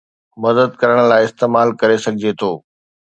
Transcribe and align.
مدد 0.43 0.69
ڪرڻ 0.79 0.97
لاء 1.09 1.21
استعمال 1.27 1.67
ڪري 1.81 1.97
سگهجي 2.05 2.31
ٿو 2.39 2.51